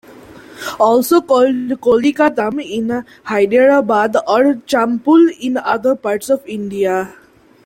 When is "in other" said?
5.39-5.95